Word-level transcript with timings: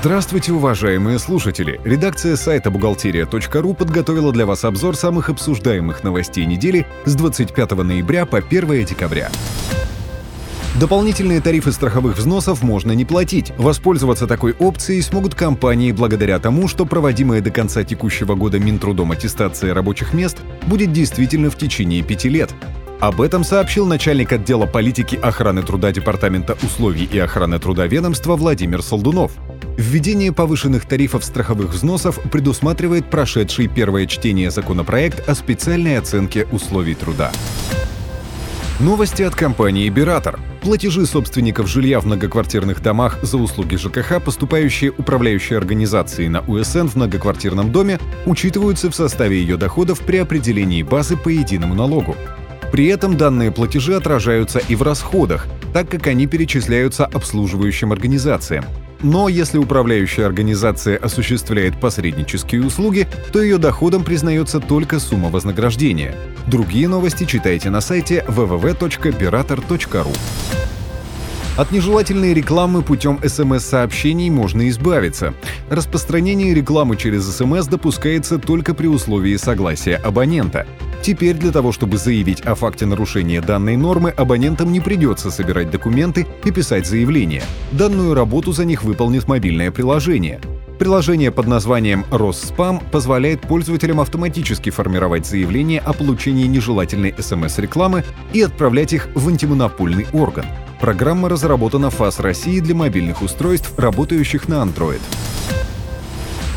Здравствуйте, 0.00 0.52
уважаемые 0.52 1.18
слушатели! 1.18 1.78
Редакция 1.84 2.34
сайта 2.36 2.70
бухгалтерия.ру 2.70 3.74
подготовила 3.74 4.32
для 4.32 4.46
вас 4.46 4.64
обзор 4.64 4.96
самых 4.96 5.28
обсуждаемых 5.28 6.02
новостей 6.02 6.46
недели 6.46 6.86
с 7.04 7.14
25 7.14 7.72
ноября 7.72 8.24
по 8.24 8.38
1 8.38 8.86
декабря. 8.86 9.28
Дополнительные 10.80 11.42
тарифы 11.42 11.70
страховых 11.70 12.16
взносов 12.16 12.62
можно 12.62 12.92
не 12.92 13.04
платить. 13.04 13.52
Воспользоваться 13.58 14.26
такой 14.26 14.54
опцией 14.58 15.02
смогут 15.02 15.34
компании 15.34 15.92
благодаря 15.92 16.38
тому, 16.38 16.66
что 16.66 16.86
проводимая 16.86 17.42
до 17.42 17.50
конца 17.50 17.84
текущего 17.84 18.34
года 18.36 18.58
Минтрудом 18.58 19.12
аттестация 19.12 19.74
рабочих 19.74 20.14
мест 20.14 20.38
будет 20.66 20.94
действительно 20.94 21.50
в 21.50 21.58
течение 21.58 22.02
пяти 22.02 22.30
лет. 22.30 22.54
Об 23.00 23.22
этом 23.22 23.44
сообщил 23.44 23.86
начальник 23.86 24.30
отдела 24.30 24.66
политики 24.66 25.16
охраны 25.16 25.62
труда 25.62 25.90
Департамента 25.90 26.58
условий 26.62 27.08
и 27.10 27.18
охраны 27.18 27.58
труда 27.58 27.86
ведомства 27.86 28.36
Владимир 28.36 28.82
Солдунов. 28.82 29.32
Введение 29.78 30.34
повышенных 30.34 30.84
тарифов 30.84 31.24
страховых 31.24 31.70
взносов 31.70 32.20
предусматривает 32.30 33.08
прошедший 33.08 33.68
первое 33.68 34.06
чтение 34.06 34.50
законопроект 34.50 35.26
о 35.26 35.34
специальной 35.34 35.96
оценке 35.96 36.46
условий 36.52 36.94
труда. 36.94 37.32
Новости 38.80 39.22
от 39.22 39.34
компании 39.34 39.88
«Биратор». 39.88 40.38
Платежи 40.60 41.06
собственников 41.06 41.68
жилья 41.68 42.00
в 42.00 42.06
многоквартирных 42.06 42.82
домах 42.82 43.18
за 43.22 43.38
услуги 43.38 43.76
ЖКХ, 43.76 44.22
поступающие 44.22 44.90
управляющей 44.90 45.56
организацией 45.56 46.28
на 46.28 46.40
УСН 46.40 46.88
в 46.88 46.96
многоквартирном 46.96 47.72
доме, 47.72 47.98
учитываются 48.26 48.90
в 48.90 48.94
составе 48.94 49.40
ее 49.40 49.56
доходов 49.56 50.00
при 50.00 50.18
определении 50.18 50.82
базы 50.82 51.16
по 51.16 51.30
единому 51.30 51.74
налогу. 51.74 52.14
При 52.72 52.86
этом 52.86 53.16
данные 53.16 53.50
платежи 53.50 53.94
отражаются 53.94 54.60
и 54.60 54.74
в 54.74 54.82
расходах, 54.82 55.46
так 55.72 55.88
как 55.88 56.06
они 56.06 56.26
перечисляются 56.26 57.04
обслуживающим 57.04 57.92
организациям. 57.92 58.64
Но 59.02 59.28
если 59.28 59.58
управляющая 59.58 60.26
организация 60.26 60.98
осуществляет 60.98 61.80
посреднические 61.80 62.62
услуги, 62.62 63.08
то 63.32 63.42
ее 63.42 63.56
доходом 63.58 64.04
признается 64.04 64.60
только 64.60 65.00
сумма 65.00 65.30
вознаграждения. 65.30 66.14
Другие 66.46 66.86
новости 66.86 67.24
читайте 67.24 67.70
на 67.70 67.80
сайте 67.80 68.24
www.pirator.ru. 68.28 70.16
От 71.56 71.72
нежелательной 71.72 72.32
рекламы 72.32 72.82
путем 72.82 73.18
СМС-сообщений 73.22 74.30
можно 74.30 74.68
избавиться. 74.68 75.34
Распространение 75.68 76.54
рекламы 76.54 76.96
через 76.96 77.24
СМС 77.24 77.66
допускается 77.66 78.38
только 78.38 78.74
при 78.74 78.86
условии 78.86 79.36
согласия 79.36 79.96
абонента. 79.96 80.66
Теперь 81.02 81.36
для 81.36 81.50
того, 81.50 81.72
чтобы 81.72 81.96
заявить 81.96 82.42
о 82.42 82.54
факте 82.54 82.84
нарушения 82.84 83.40
данной 83.40 83.76
нормы, 83.76 84.10
абонентам 84.10 84.70
не 84.70 84.80
придется 84.80 85.30
собирать 85.30 85.70
документы 85.70 86.26
и 86.44 86.50
писать 86.50 86.86
заявление. 86.86 87.42
Данную 87.72 88.14
работу 88.14 88.52
за 88.52 88.64
них 88.66 88.84
выполнит 88.84 89.26
мобильное 89.26 89.70
приложение. 89.70 90.40
Приложение 90.78 91.30
под 91.30 91.46
названием 91.46 92.06
«Росспам» 92.10 92.80
позволяет 92.90 93.42
пользователям 93.42 94.00
автоматически 94.00 94.70
формировать 94.70 95.26
заявления 95.26 95.78
о 95.80 95.92
получении 95.92 96.46
нежелательной 96.46 97.14
СМС-рекламы 97.18 98.04
и 98.32 98.42
отправлять 98.42 98.92
их 98.92 99.08
в 99.14 99.28
антимонопольный 99.28 100.06
орган. 100.12 100.46
Программа 100.80 101.28
разработана 101.28 101.90
ФАС 101.90 102.20
России 102.20 102.60
для 102.60 102.74
мобильных 102.74 103.20
устройств, 103.20 103.78
работающих 103.78 104.48
на 104.48 104.54
Android. 104.54 105.00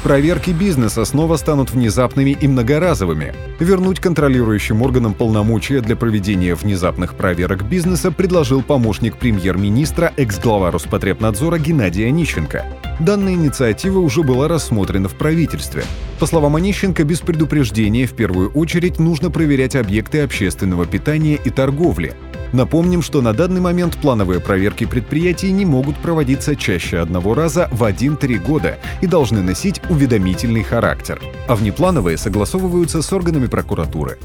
Проверки 0.03 0.51
бизнеса 0.51 1.05
снова 1.05 1.37
станут 1.37 1.71
внезапными 1.71 2.31
и 2.31 2.45
многоразовыми. 2.45 3.33
Вернуть 3.59 4.01
контролирующим 4.01 4.81
органам 4.81 5.13
полномочия 5.13 5.79
для 5.79 5.95
проведения 5.95 6.55
внезапных 6.55 7.15
проверок 7.15 7.63
бизнеса 7.63 8.11
предложил 8.11 8.61
помощник 8.61 9.15
премьер-министра, 9.15 10.11
экс-глава 10.17 10.71
Роспотребнадзора 10.71 11.57
Геннадий 11.57 12.05
Онищенко. 12.05 12.65
Данная 12.99 13.35
инициатива 13.35 13.99
уже 13.99 14.23
была 14.23 14.49
рассмотрена 14.49 15.07
в 15.07 15.13
правительстве. 15.13 15.85
По 16.19 16.25
словам 16.25 16.57
Онищенко, 16.57 17.05
без 17.05 17.21
предупреждения 17.21 18.05
в 18.05 18.11
первую 18.11 18.51
очередь 18.51 18.99
нужно 18.99 19.31
проверять 19.31 19.77
объекты 19.77 20.19
общественного 20.19 20.85
питания 20.85 21.39
и 21.41 21.49
торговли, 21.49 22.13
Напомним, 22.53 23.01
что 23.01 23.21
на 23.23 23.33
данный 23.33 23.59
момент 23.59 23.97
плановые 23.97 24.39
проверки 24.39 24.85
предприятий 24.85 25.51
не 25.51 25.65
могут 25.65 25.97
проводиться 25.97 26.55
чаще 26.55 26.99
одного 26.99 27.33
раза 27.33 27.67
в 27.71 27.83
1-3 27.83 28.37
года 28.37 28.77
и 29.01 29.07
должны 29.07 29.41
носить 29.41 29.81
уведомительный 29.89 30.61
характер, 30.61 31.19
а 31.47 31.55
внеплановые 31.55 32.17
согласовываются 32.17 33.01
с 33.01 33.11
органами 33.11 33.47
прокуратуры. 33.47 34.19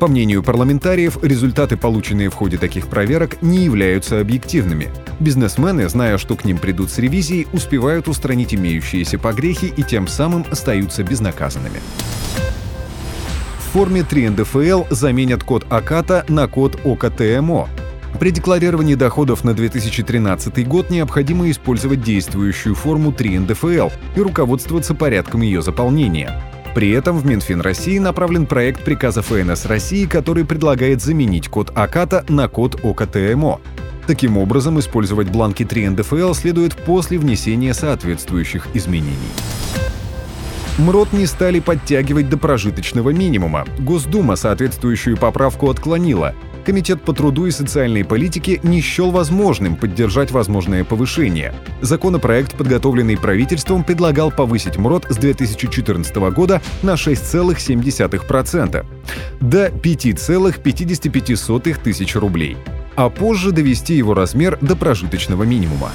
По 0.00 0.08
мнению 0.08 0.42
парламентариев, 0.42 1.18
результаты, 1.22 1.76
полученные 1.76 2.30
в 2.30 2.34
ходе 2.34 2.56
таких 2.56 2.86
проверок, 2.88 3.42
не 3.42 3.64
являются 3.64 4.20
объективными. 4.20 4.88
Бизнесмены, 5.20 5.86
зная, 5.90 6.16
что 6.16 6.34
к 6.34 6.46
ним 6.46 6.56
придут 6.56 6.90
с 6.90 6.98
ревизией, 6.98 7.46
успевают 7.52 8.08
устранить 8.08 8.54
имеющиеся 8.54 9.18
погрехи 9.18 9.66
и 9.66 9.82
тем 9.82 10.08
самым 10.08 10.46
остаются 10.50 11.02
безнаказанными 11.02 11.80
форме 13.76 14.02
3 14.02 14.30
НДФЛ 14.30 14.84
заменят 14.88 15.44
код 15.44 15.66
АКАТа 15.68 16.24
на 16.28 16.48
код 16.48 16.80
ОКТМО. 16.82 17.68
При 18.18 18.30
декларировании 18.30 18.94
доходов 18.94 19.44
на 19.44 19.52
2013 19.52 20.66
год 20.66 20.88
необходимо 20.88 21.50
использовать 21.50 22.00
действующую 22.00 22.74
форму 22.74 23.12
3 23.12 23.40
НДФЛ 23.40 23.90
и 24.16 24.20
руководствоваться 24.22 24.94
порядком 24.94 25.42
ее 25.42 25.60
заполнения. 25.60 26.42
При 26.74 26.88
этом 26.88 27.18
в 27.18 27.26
Минфин 27.26 27.60
России 27.60 27.98
направлен 27.98 28.46
проект 28.46 28.82
приказа 28.82 29.20
ФНС 29.20 29.66
России, 29.66 30.06
который 30.06 30.46
предлагает 30.46 31.02
заменить 31.02 31.48
код 31.48 31.70
АКАТа 31.74 32.24
на 32.30 32.48
код 32.48 32.82
ОКТМО. 32.82 33.60
Таким 34.06 34.38
образом, 34.38 34.80
использовать 34.80 35.28
бланки 35.28 35.66
3 35.66 35.90
НДФЛ 35.90 36.32
следует 36.32 36.74
после 36.74 37.18
внесения 37.18 37.74
соответствующих 37.74 38.68
изменений. 38.72 39.34
МРОД 40.78 41.12
не 41.14 41.26
стали 41.26 41.60
подтягивать 41.60 42.28
до 42.28 42.36
прожиточного 42.36 43.08
минимума. 43.10 43.64
Госдума 43.78 44.36
соответствующую 44.36 45.16
поправку 45.16 45.70
отклонила. 45.70 46.34
Комитет 46.66 47.00
по 47.00 47.14
труду 47.14 47.46
и 47.46 47.50
социальной 47.50 48.04
политике 48.04 48.60
не 48.62 48.82
счел 48.82 49.10
возможным 49.10 49.76
поддержать 49.76 50.32
возможное 50.32 50.84
повышение. 50.84 51.54
Законопроект, 51.80 52.54
подготовленный 52.56 53.16
правительством, 53.16 53.84
предлагал 53.84 54.30
повысить 54.30 54.76
МРОД 54.76 55.06
с 55.08 55.16
2014 55.16 56.14
года 56.16 56.60
на 56.82 56.92
6,7% 56.94 58.84
до 59.40 59.68
5,55 59.68 61.82
тысяч 61.82 62.16
рублей, 62.16 62.58
а 62.96 63.08
позже 63.08 63.52
довести 63.52 63.94
его 63.94 64.12
размер 64.12 64.58
до 64.60 64.76
прожиточного 64.76 65.44
минимума. 65.44 65.90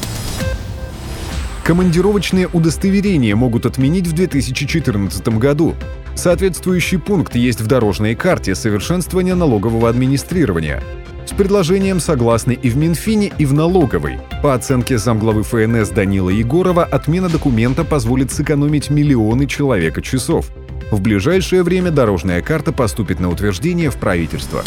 Командировочные 1.72 2.50
удостоверения 2.50 3.34
могут 3.34 3.66
отменить 3.66 4.06
в 4.06 4.12
2014 4.12 5.26
году. 5.40 5.74
Соответствующий 6.16 7.00
пункт 7.00 7.34
есть 7.34 7.62
в 7.62 7.68
дорожной 7.68 8.14
карте 8.14 8.56
совершенствования 8.56 9.36
налогового 9.36 9.88
администрирования. 9.88 10.84
С 11.26 11.32
предложением 11.32 12.02
согласны 12.02 12.60
и 12.62 12.70
в 12.70 12.76
Минфине, 12.76 13.32
и 13.38 13.46
в 13.46 13.54
налоговой. 13.54 14.20
По 14.44 14.54
оценке 14.54 14.98
замглавы 14.98 15.44
ФНС 15.44 15.92
Данила 15.92 16.30
Егорова, 16.30 16.84
отмена 16.84 17.30
документа 17.30 17.86
позволит 17.86 18.34
сэкономить 18.34 18.90
миллионы 18.90 19.48
человека 19.48 20.02
часов. 20.02 20.48
В 20.92 21.00
ближайшее 21.00 21.64
время 21.64 21.90
дорожная 21.90 22.42
карта 22.42 22.74
поступит 22.74 23.22
на 23.22 23.30
утверждение 23.30 23.92
в 23.92 23.96
правительство. 23.96 24.62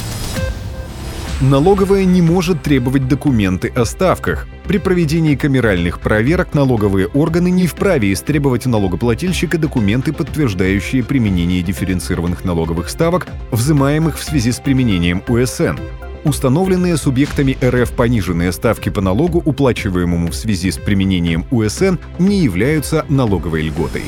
Налоговая 1.41 2.05
не 2.05 2.23
может 2.23 2.63
требовать 2.63 3.09
документы 3.09 3.69
о 3.75 3.85
ставках. 3.85 4.47
При 4.69 4.79
проведении 4.79 5.35
камеральных 5.35 5.99
проверок 5.99 6.55
налоговые 6.55 7.09
органы 7.09 7.51
не 7.51 7.67
вправе 7.67 8.13
истребовать 8.13 8.67
у 8.67 8.71
налогоплательщика 8.71 9.59
документы, 9.59 10.13
подтверждающие 10.13 11.03
применение 11.03 11.63
дифференцированных 11.63 12.45
налоговых 12.45 12.89
ставок, 12.89 13.27
взимаемых 13.51 14.17
в 14.17 14.23
связи 14.23 14.53
с 14.53 14.61
применением 14.61 15.25
УСН. 15.27 15.77
Установленные 16.23 16.97
субъектами 16.97 17.59
РФ 17.63 17.91
пониженные 17.91 18.53
ставки 18.53 18.89
по 18.89 19.01
налогу, 19.01 19.43
уплачиваемому 19.45 20.29
в 20.29 20.37
связи 20.37 20.71
с 20.71 20.79
применением 20.79 21.45
УСН, 21.51 21.97
не 22.21 22.45
являются 22.45 23.05
налоговой 23.09 23.63
льготой. 23.63 24.05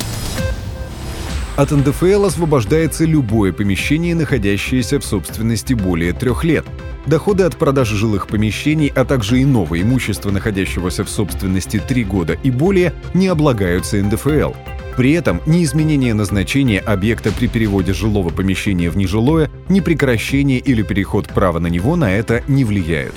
От 1.57 1.71
НДФЛ 1.71 2.27
освобождается 2.27 3.05
любое 3.05 3.53
помещение, 3.53 4.15
находящееся 4.15 5.01
в 5.01 5.05
собственности 5.05 5.75
более 5.75 6.13
трех 6.13 6.45
лет– 6.45 6.67
Доходы 7.07 7.45
от 7.45 7.57
продажи 7.57 7.97
жилых 7.97 8.27
помещений, 8.27 8.93
а 8.95 9.05
также 9.05 9.41
иного 9.41 9.81
имущества, 9.81 10.33
находящегося 10.33 11.05
в 11.05 11.09
собственности 11.09 11.79
3 11.79 12.05
года 12.05 12.37
и 12.43 12.51
более, 12.51 12.93
не 13.15 13.29
облагаются 13.29 13.97
НДФЛ. 14.03 14.53
При 14.97 15.13
этом 15.13 15.41
ни 15.47 15.63
изменение 15.63 16.15
назначения 16.15 16.81
объекта 16.81 17.31
при 17.31 17.47
переводе 17.47 17.93
жилого 17.93 18.31
помещения 18.31 18.91
в 18.91 18.97
нежилое, 18.97 19.51
ни 19.69 19.81
прекращение 19.81 20.59
или 20.59 20.83
переход 20.83 21.29
права 21.29 21.61
на 21.61 21.69
него 21.69 21.95
на 21.95 22.13
это 22.13 22.43
не 22.49 22.65
влияют. 22.65 23.15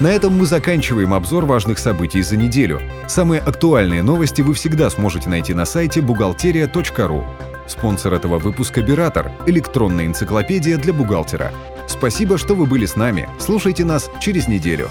На 0.00 0.12
этом 0.12 0.38
мы 0.38 0.46
заканчиваем 0.46 1.12
обзор 1.12 1.44
важных 1.44 1.80
событий 1.80 2.22
за 2.22 2.36
неделю. 2.36 2.80
Самые 3.08 3.40
актуальные 3.40 4.04
новости 4.04 4.42
вы 4.42 4.54
всегда 4.54 4.90
сможете 4.90 5.28
найти 5.28 5.54
на 5.54 5.64
сайте 5.64 6.00
бухгалтерия.ру. 6.00 7.24
Спонсор 7.66 8.14
этого 8.14 8.38
выпуска 8.38 8.80
«Биратор»— 8.80 9.32
электронная 9.46 10.06
энциклопедия 10.06 10.78
для 10.78 10.92
бухгалтера. 10.92 11.52
Спасибо, 11.88 12.38
что 12.38 12.54
вы 12.54 12.66
были 12.66 12.86
с 12.86 12.94
нами. 12.94 13.28
Слушайте 13.40 13.84
нас 13.84 14.08
через 14.20 14.46
неделю. 14.46 14.88